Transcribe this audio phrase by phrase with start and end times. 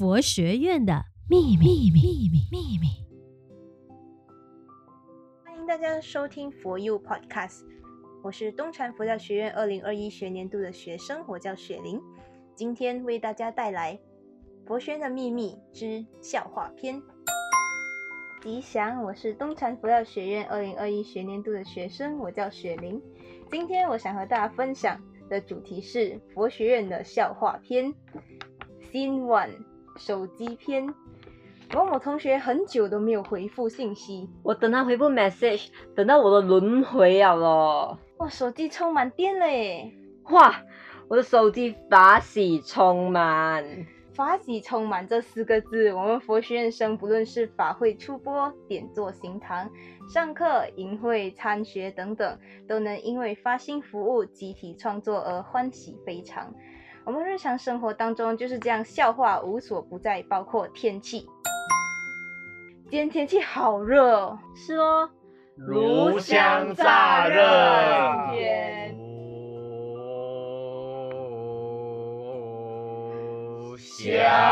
[0.00, 2.88] 佛学院的秘密秘密秘密。
[5.44, 7.66] 欢迎大家收听佛 u Podcast，
[8.22, 12.00] 我是东禅佛教学院二零二一学年度的学生，我叫雪玲，
[12.54, 13.94] 今天为大家带来
[14.66, 16.96] 《佛学院的秘密之笑话篇》。
[18.42, 22.98] 吉祥，我是东禅佛教学院二零二一学年度的学生，我叫雪玲，
[23.50, 24.98] 今天我想和大家分享
[25.28, 27.92] 的主题是佛学院的笑话篇
[28.90, 29.50] ，Scene One，
[29.96, 30.92] 手机篇。
[31.72, 37.98] 某某同学很久都没有回复信息，我等他回复 message，等到我的轮回了咯。
[38.16, 39.92] 哇，手机充满电了耶！
[40.30, 40.62] 哇，
[41.06, 43.86] 我的手机法喜充满。
[44.12, 49.70] 法喜充满这四个字，我们佛学院生不论是法会出播、点座行堂、
[50.12, 52.36] 上课、营会、参学等等，
[52.66, 56.52] 都能因为发心服务、集体创作而欢喜非常。
[57.04, 61.26] 我们日常生活当中就是这样，笑话无所不在，包括天气。
[62.90, 65.08] 今天天气好热哦，是哦，
[65.56, 67.40] 炉香乍热。
[68.34, 68.96] 天。
[73.78, 74.49] 香。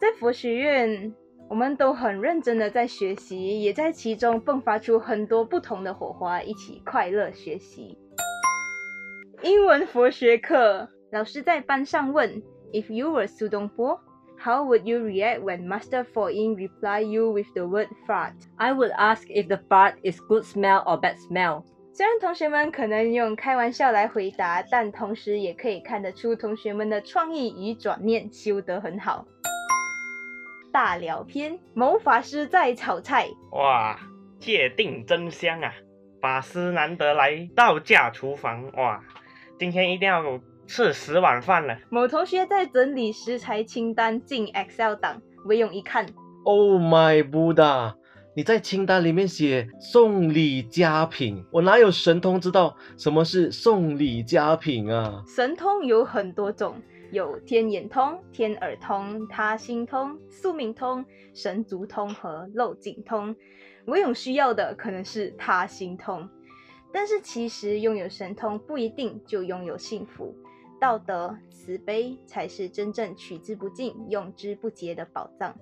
[0.00, 1.12] 在佛学院，
[1.48, 7.98] 我们都很认真的在学习，也在其中迸发出很多不同的火花，一起快乐学习。
[9.42, 12.40] 英文佛学课，老师在班上问
[12.72, 13.98] ：If you were Sudong Po,
[14.38, 18.34] how would you react when Master Fo Ying reply you with the word fart?
[18.56, 21.64] I would ask if the fart is good smell or bad smell.
[21.92, 29.26] 虽然同学们可能用开玩笑来回答，但同时也可以看得出同学们的创意与转念修得很好。
[30.72, 33.26] 大聊篇，某法师在炒菜。
[33.52, 33.98] 哇，
[34.38, 35.72] 界定真香啊！
[36.20, 39.00] 法师难得来道家厨房，哇，
[39.58, 40.22] 今天一定要
[40.66, 41.78] 吃十碗饭了。
[41.90, 46.06] 某同学在整理食材清单进 Excel 档，唯勇一看
[46.44, 47.94] ，Oh my Buddha！
[48.36, 55.22] 你在清单里面写送礼佳品，我哪有神通知道什么是送礼佳品啊？
[55.26, 56.80] 神通有很多种。
[57.10, 63.34] 有天眼通、天耳通、他心通、宿命通、神足通和漏尽通。
[63.86, 66.28] 唯有需要的可能是他心通，
[66.92, 70.34] 但是其实拥有神通不一定就拥有幸福。
[70.78, 75.56] 道德慈悲才是真正取之不尽、用之不竭的宝藏，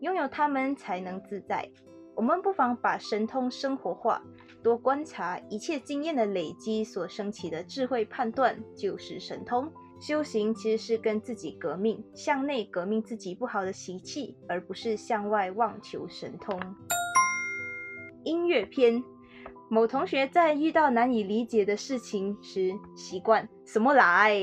[0.00, 1.68] 拥有它们才能自在。
[2.14, 4.22] 我们不妨把神通生活化，
[4.62, 9.72] 多观察一切经验的累积所升起的智慧判断，就是神通。
[10.00, 16.58] 修行其实是跟自己革命，向内革命自己不好的习气，而不是向外妄求神通。
[18.24, 19.04] 音乐篇，
[19.68, 24.34] 某同学在遇到难以理解的事情时，习惯什么来？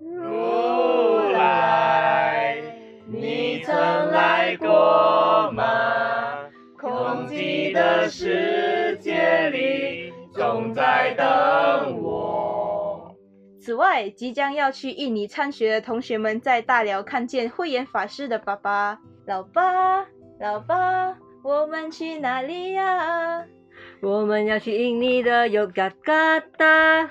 [0.00, 2.58] 如来，
[3.06, 6.44] 你曾来过吗？
[6.78, 11.65] 空寂的世界里，总在等。
[13.66, 19.00] 此外，即将要去印尼参学的同学们在大寮看见慧眼法师的爸爸。
[19.26, 20.06] 老爸，
[20.38, 23.44] 老爸，我们去哪里呀？
[24.00, 27.10] 我们要去印尼的尤嘎嘎达。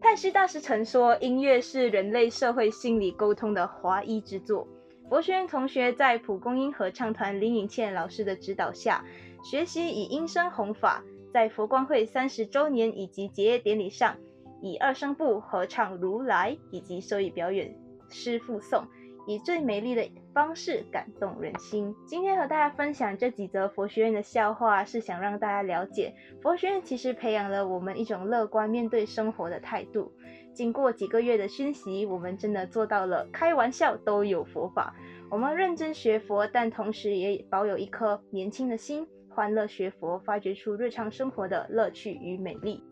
[0.00, 4.66] 泰西大师曾说，音乐是人类社会心理沟通的华裔之作。
[5.08, 9.04] 佛学院同学在蒲公英合唱团林颖倩老师的指导下，
[9.44, 14.16] 学习以音声弘法，在佛光会三十周年以及结业典礼上。
[14.62, 17.68] 以二声部合唱《如来》，以及手语表演
[18.08, 18.80] 《师父颂》，
[19.26, 21.94] 以最美丽的方式感动人心。
[22.06, 30.12] 今天和大家分享这几则佛学院的笑话，是想让大家了解，佛学院其实培养了我们一种乐观面对生活的态度。
[30.54, 34.94] 经过几个月的熏习，我们真的做到了开玩笑都有佛法。
[35.30, 42.82] 我们认真学佛，但同时也保有一颗年轻的心，欢乐学佛，发掘出日常生活的乐趣与美丽。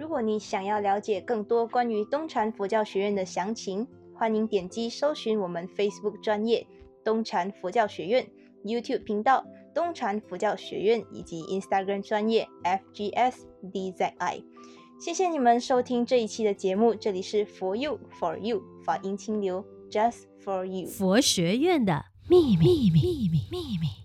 [0.00, 6.66] 如果你想要了解更多关于东禅佛教学院的详情，欢迎点击搜寻我们 Facebook 专业
[7.04, 8.26] 东禅佛教学院、
[8.64, 9.44] YouTube 频道
[9.74, 12.48] 东禅佛教学院以及 Instagram 专业
[12.94, 14.42] FGSDZI。
[14.98, 23.99] 谢谢你们收听这一期的节目，这里是 For You For You 法音清流 Just For You 佛学院的秘密秘密秘密秘密。